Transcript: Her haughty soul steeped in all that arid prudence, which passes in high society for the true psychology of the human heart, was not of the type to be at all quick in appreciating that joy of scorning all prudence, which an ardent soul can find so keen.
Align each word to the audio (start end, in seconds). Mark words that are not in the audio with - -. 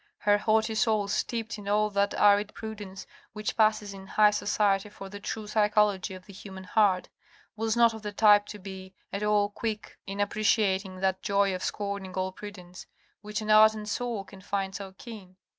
Her 0.17 0.39
haughty 0.39 0.73
soul 0.73 1.07
steeped 1.09 1.59
in 1.59 1.67
all 1.67 1.91
that 1.91 2.15
arid 2.15 2.55
prudence, 2.55 3.05
which 3.33 3.55
passes 3.55 3.93
in 3.93 4.07
high 4.07 4.31
society 4.31 4.89
for 4.89 5.09
the 5.09 5.19
true 5.19 5.45
psychology 5.45 6.15
of 6.15 6.25
the 6.25 6.33
human 6.33 6.63
heart, 6.63 7.07
was 7.55 7.77
not 7.77 7.93
of 7.93 8.01
the 8.01 8.11
type 8.11 8.47
to 8.47 8.57
be 8.57 8.95
at 9.13 9.21
all 9.21 9.49
quick 9.51 9.99
in 10.07 10.19
appreciating 10.19 11.01
that 11.01 11.21
joy 11.21 11.53
of 11.53 11.63
scorning 11.63 12.15
all 12.15 12.31
prudence, 12.31 12.87
which 13.21 13.41
an 13.41 13.51
ardent 13.51 13.89
soul 13.89 14.23
can 14.23 14.41
find 14.41 14.73
so 14.73 14.91
keen. 14.97 15.35